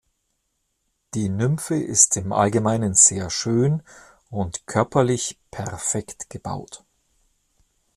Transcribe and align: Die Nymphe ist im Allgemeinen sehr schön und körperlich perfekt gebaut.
Die 1.13 1.29
Nymphe 1.29 1.75
ist 1.75 2.17
im 2.17 2.31
Allgemeinen 2.33 2.95
sehr 2.95 3.29
schön 3.29 3.83
und 4.31 4.65
körperlich 4.65 5.37
perfekt 5.51 6.27
gebaut. 6.31 6.83